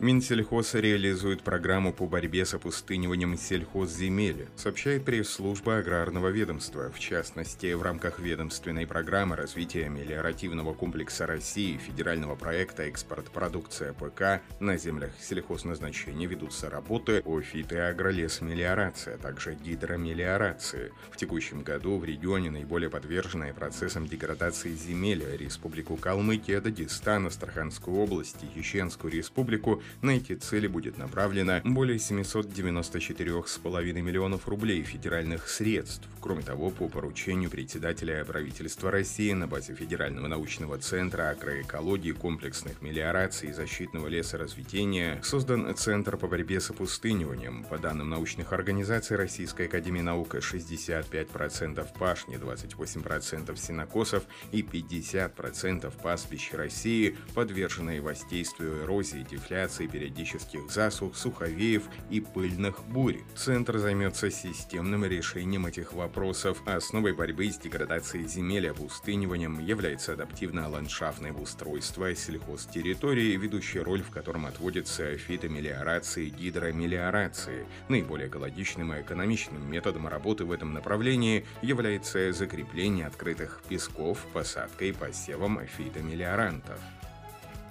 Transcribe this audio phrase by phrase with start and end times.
[0.00, 6.90] Минсельхоз реализует программу по борьбе с опустыниванием сельхозземель, сообщает пресс-служба аграрного ведомства.
[6.90, 14.42] В частности, в рамках ведомственной программы развития мелиоративного комплекса России федерального проекта «Экспорт продукция ПК»
[14.58, 20.92] на землях сельхозназначения ведутся работы о фито- и агролесмелиорации, а также гидромелиорации.
[21.12, 28.44] В текущем году в регионе наиболее подверженные процессам деградации земель Республику Калмыкия, Дагестан, Астраханскую область
[28.54, 36.08] Чеченскую республику на эти цели будет направлено более 794,5 миллионов рублей федеральных средств.
[36.20, 43.50] Кроме того, по поручению председателя правительства России на базе Федерального научного центра агроэкологии, комплексных мелиораций
[43.50, 47.64] и защитного лесоразведения создан Центр по борьбе с опустыниванием.
[47.64, 57.16] По данным научных организаций Российской Академии Наук, 65% пашни, 28% сенокосов и 50% пастбищ России
[57.34, 63.20] подвержены воздействию эрозии, дефляции ликвидации периодических засух, суховеев и пыльных бурь.
[63.36, 66.62] Центр займется системным решением этих вопросов.
[66.66, 74.10] Основой борьбы с деградацией земель и опустыниванием является адаптивное ландшафтное устройство сельхозтерритории, ведущая роль в
[74.10, 77.66] котором отводится фитомелиорации и гидромелиорации.
[77.88, 84.92] Наиболее экологичным и экономичным методом работы в этом направлении является закрепление открытых песков посадкой и
[84.92, 86.80] посевом фитомелиорантов.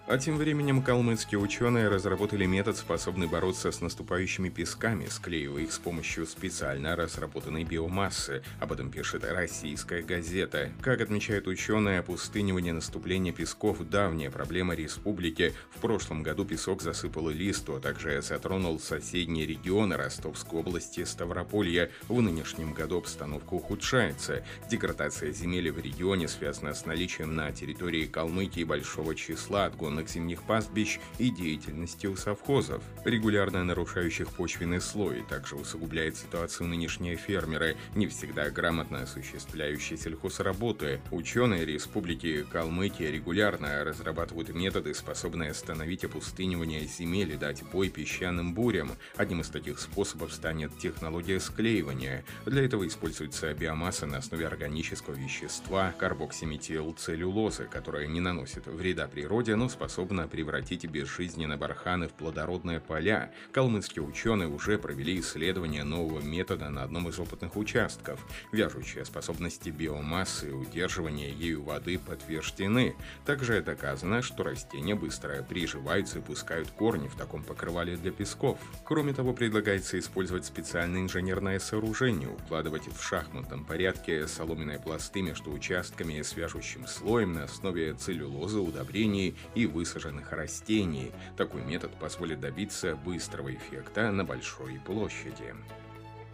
[0.05, 5.79] А тем временем калмыцкие ученые разработали метод, способный бороться с наступающими песками, склеивая их с
[5.79, 8.43] помощью специально разработанной биомассы.
[8.59, 10.71] Об этом пишет российская газета.
[10.81, 15.53] Как отмечают ученые, опустынивание наступления песков– давняя проблема республики.
[15.73, 21.89] В прошлом году песок засыпал Листу, а также затронул соседние регионы Ростовской области Ставрополья.
[22.09, 24.43] В нынешнем году обстановка ухудшается.
[24.69, 30.43] Деградация земель в регионе связана с наличием на территории Калмыкии большого числа отгонов незаконных зимних
[30.43, 38.07] пастбищ и деятельности у совхозов, регулярно нарушающих почвенный слой, также усугубляет ситуацию нынешние фермеры, не
[38.07, 41.01] всегда грамотно осуществляющие сельхозработы.
[41.11, 48.91] Ученые Республики Калмыкия регулярно разрабатывают методы, способные остановить опустынивание земель и дать бой песчаным бурям.
[49.15, 52.23] Одним из таких способов станет технология склеивания.
[52.45, 59.69] Для этого используется биомасса на основе органического вещества карбоксиметилцеллюлозы, которая не наносит вреда природе, но
[59.69, 63.33] способна способна превратить безжизненные барханы в плодородные поля.
[63.51, 68.25] Калмыцкие ученые уже провели исследование нового метода на одном из опытных участков.
[68.53, 72.95] Вяжущие способности биомассы и удерживание ею воды подтверждены.
[73.25, 78.59] Также доказано, что растения быстро приживаются и пускают корни в таком покрывале для песков.
[78.85, 86.21] Кроме того, предлагается использовать специальное инженерное сооружение, укладывать в шахматном порядке соломенные пласты между участками
[86.21, 91.11] с вяжущим слоем на основе целлюлозы, удобрений и высаженных растений.
[91.35, 95.53] Такой метод позволит добиться быстрого эффекта на большой площади.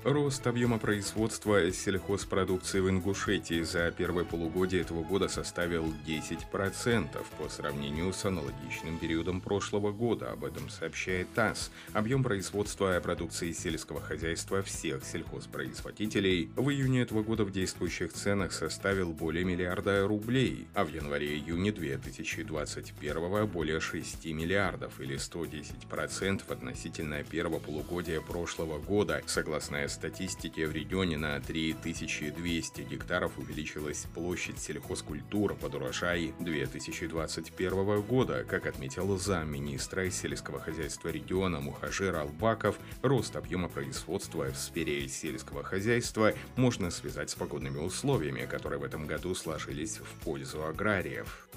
[0.05, 8.13] Рост объема производства сельхозпродукции в Ингушетии за первое полугодие этого года составил 10% по сравнению
[8.13, 11.69] с аналогичным периодом прошлого года, об этом сообщает ТАСС.
[11.91, 19.11] Объем производства продукции сельского хозяйства всех сельхозпроизводителей в июне этого года в действующих ценах составил
[19.11, 28.21] более миллиарда рублей, а в январе-июне 2021 более 6 миллиардов или 110% относительно первого полугодия
[28.21, 38.01] прошлого года, согласно статистике в регионе на 3200 гектаров увеличилась площадь сельхозкультур под урожай 2021
[38.01, 38.45] года.
[38.47, 46.33] Как отметил замминистра сельского хозяйства региона Мухажир Албаков, рост объема производства в сфере сельского хозяйства
[46.55, 51.48] можно связать с погодными условиями, которые в этом году сложились в пользу аграриев.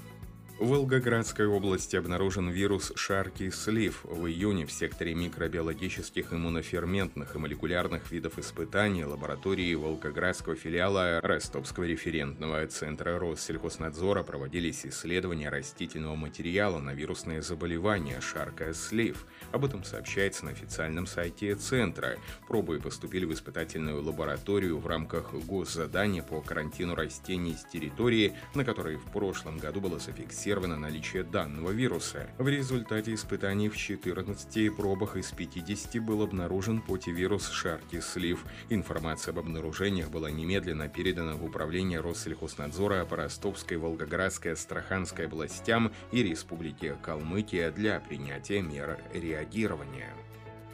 [0.59, 4.01] В Волгоградской области обнаружен вирус шарки слив.
[4.03, 12.65] В июне в секторе микробиологических иммуноферментных и молекулярных видов испытаний лаборатории Волгоградского филиала Ростовского референтного
[12.67, 19.25] центра Россельхознадзора проводились исследования растительного материала на вирусные заболевания шарка слив.
[19.51, 22.17] Об этом сообщается на официальном сайте центра.
[22.47, 28.97] Пробы поступили в испытательную лабораторию в рамках госзадания по карантину растений с территории, на которой
[28.97, 32.27] в прошлом году было зафиксировано зафиксировано наличие данного вируса.
[32.37, 38.43] В результате испытаний в 14 пробах из 50 был обнаружен потивирус шарки-слив.
[38.69, 46.23] Информация об обнаружениях была немедленно передана в Управление Россельхознадзора по Ростовской, Волгоградской, Астраханской областям и
[46.23, 50.13] Республике Калмыкия для принятия мер реагирования.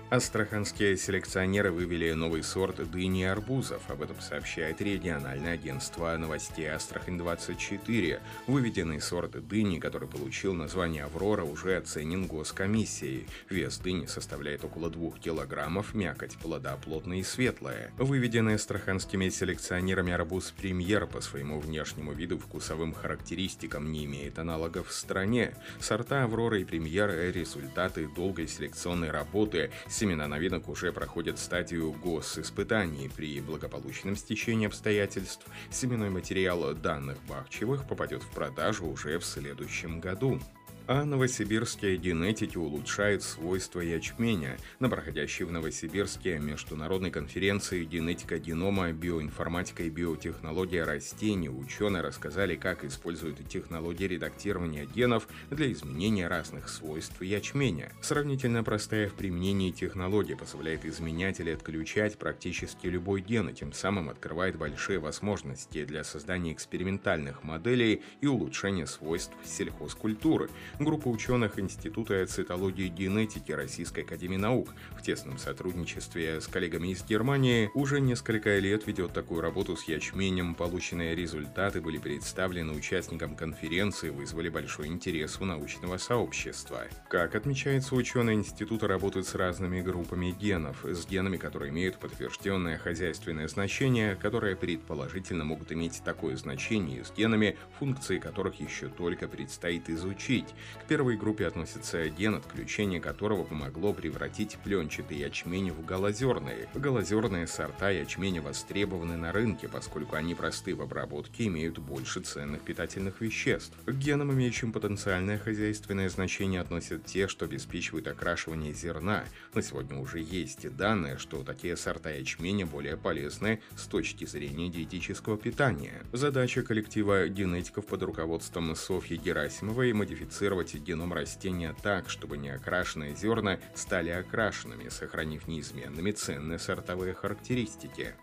[0.10, 3.88] Астраханские селекционеры вывели новый сорт дыни и арбузов.
[3.92, 8.20] Об этом сообщает региональное агентство новостей «Астрахань-24».
[8.48, 13.28] Выведенный сорт дыни, который получил название «Аврора», уже оценен госкомиссией.
[13.52, 17.92] Вес дыни составляет около 2 килограммов, мякоть плода плотная и светлая.
[18.00, 24.92] Выведенный астраханскими селекционерами арбуз «Премьер» по своему внешнему виду вкусовым характеристикам не имеет аналогов в
[24.92, 25.54] стране.
[25.80, 29.70] Сорта «Аврора» и «Премьер»– результаты долгой селекционной работы–
[30.00, 33.12] Семена новинок уже проходят стадию госиспытаний.
[33.14, 40.40] При благополучном стечении обстоятельств семенной материал данных Бахчевых попадет в продажу уже в следующем году
[40.90, 44.58] а новосибирские генетики улучшают свойства ячменя.
[44.80, 52.84] На проходящей в Новосибирске международной конференции «Генетика генома, биоинформатика и биотехнология растений» ученые рассказали, как
[52.84, 57.92] используют технологии редактирования генов для изменения разных свойств ячменя.
[58.02, 64.10] Сравнительно простая в применении технология позволяет изменять или отключать практически любой ген и тем самым
[64.10, 70.50] открывает большие возможности для создания экспериментальных моделей и улучшения свойств сельхозкультуры.
[70.80, 77.04] Группа ученых Института цитологии и генетики Российской Академии Наук в тесном сотрудничестве с коллегами из
[77.04, 80.56] Германии уже несколько лет ведет такую работу с ячменем.
[80.56, 86.86] Полученные результаты были представлены участникам конференции, вызвали большой интерес у научного сообщества.
[87.10, 93.50] Как отмечается, ученые института работают с разными группами генов, с генами, которые имеют подтвержденное хозяйственное
[93.50, 99.90] значение, которые предположительно могут иметь такое значение, и с генами, функции которых еще только предстоит
[99.90, 100.48] изучить.
[100.84, 106.68] К первой группе относится ген, отключение которого помогло превратить пленчатый ячмень в голозерные.
[106.74, 112.62] Голозерные сорта ячменя востребованы на рынке, поскольку они просты в обработке и имеют больше ценных
[112.62, 113.74] питательных веществ.
[113.86, 119.24] К генам, имеющим потенциальное хозяйственное значение, относят те, что обеспечивают окрашивание зерна.
[119.54, 125.38] На сегодня уже есть данные, что такие сорта ячменя более полезны с точки зрения диетического
[125.38, 126.04] питания.
[126.12, 133.60] Задача коллектива генетиков под руководством Софьи Герасимовой модифицировать модифицировать геном растения так, чтобы неокрашенные зерна
[133.76, 138.16] стали окрашенными, сохранив неизменными ценные сортовые характеристики.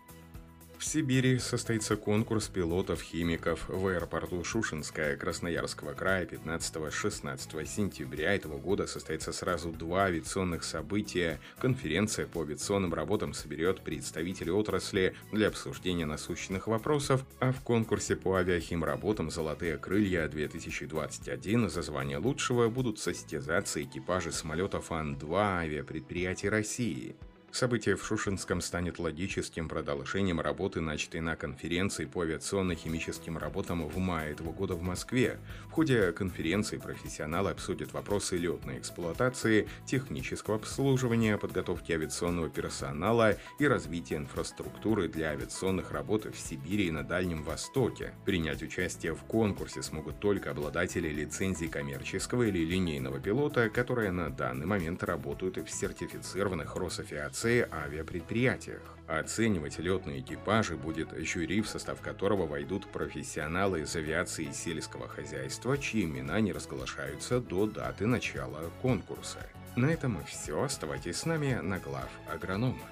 [0.77, 9.33] В Сибири состоится конкурс пилотов-химиков в аэропорту Шушинская Красноярского края 15-16 сентября этого года состоится
[9.33, 11.39] сразу два авиационных события.
[11.57, 18.35] Конференция по авиационным работам соберет представителей отрасли для обсуждения насущных вопросов, а в конкурсе по
[18.35, 27.15] авиахимработам «Золотые крылья-2021» за звание лучшего будут состязаться экипажи самолетов Ан-2 авиапредприятий России.
[27.51, 34.33] Событие в Шушинском станет логическим продолжением работы, начатой на конференции по авиационно-химическим работам в мае
[34.33, 35.39] этого года в Москве.
[35.69, 44.17] В ходе конференции профессионалы обсудят вопросы летной эксплуатации, технического обслуживания, подготовки авиационного персонала и развития
[44.17, 48.13] инфраструктуры для авиационных работ в Сибири и на Дальнем Востоке.
[48.25, 54.67] Принять участие в конкурсе смогут только обладатели лицензии коммерческого или линейного пилота, которые на данный
[54.67, 58.81] момент работают в сертифицированных Росавиации авиации авиапредприятиях.
[59.07, 65.77] Оценивать летные экипажи будет жюри, в состав которого войдут профессионалы из авиации и сельского хозяйства,
[65.77, 69.39] чьи имена не разглашаются до даты начала конкурса.
[69.75, 70.63] На этом все.
[70.63, 72.85] Оставайтесь с нами на глав агронома.